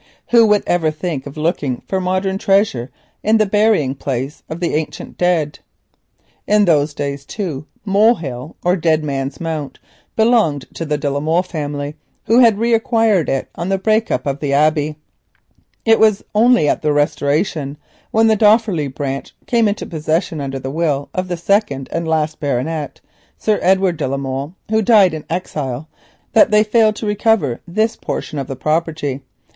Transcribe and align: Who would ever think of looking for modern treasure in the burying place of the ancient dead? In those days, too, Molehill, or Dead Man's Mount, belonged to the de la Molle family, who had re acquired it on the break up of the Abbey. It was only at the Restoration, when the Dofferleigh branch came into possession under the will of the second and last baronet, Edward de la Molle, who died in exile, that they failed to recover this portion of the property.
Who 0.31 0.47
would 0.47 0.63
ever 0.65 0.89
think 0.89 1.27
of 1.27 1.37
looking 1.37 1.83
for 1.87 2.01
modern 2.01 2.39
treasure 2.39 2.89
in 3.21 3.37
the 3.37 3.45
burying 3.45 3.93
place 3.93 4.41
of 4.49 4.59
the 4.59 4.73
ancient 4.73 5.15
dead? 5.15 5.59
In 6.47 6.65
those 6.65 6.95
days, 6.95 7.23
too, 7.23 7.67
Molehill, 7.85 8.55
or 8.65 8.75
Dead 8.75 9.03
Man's 9.03 9.39
Mount, 9.39 9.77
belonged 10.15 10.65
to 10.73 10.85
the 10.85 10.97
de 10.97 11.07
la 11.07 11.19
Molle 11.19 11.43
family, 11.43 11.93
who 12.25 12.39
had 12.39 12.57
re 12.57 12.73
acquired 12.73 13.29
it 13.29 13.49
on 13.53 13.69
the 13.69 13.77
break 13.77 14.09
up 14.09 14.25
of 14.25 14.39
the 14.39 14.53
Abbey. 14.53 14.95
It 15.85 15.99
was 15.99 16.23
only 16.33 16.67
at 16.67 16.81
the 16.81 16.91
Restoration, 16.93 17.77
when 18.09 18.25
the 18.25 18.35
Dofferleigh 18.35 18.95
branch 18.95 19.35
came 19.45 19.67
into 19.67 19.85
possession 19.85 20.41
under 20.41 20.57
the 20.57 20.71
will 20.71 21.11
of 21.13 21.27
the 21.27 21.37
second 21.37 21.89
and 21.91 22.07
last 22.07 22.39
baronet, 22.39 23.01
Edward 23.45 23.97
de 23.97 24.07
la 24.07 24.17
Molle, 24.17 24.55
who 24.71 24.81
died 24.81 25.13
in 25.13 25.25
exile, 25.29 25.87
that 26.33 26.49
they 26.49 26.63
failed 26.63 26.95
to 26.95 27.05
recover 27.05 27.61
this 27.67 27.95
portion 27.95 28.39
of 28.39 28.47
the 28.47 28.55
property. 28.55 29.21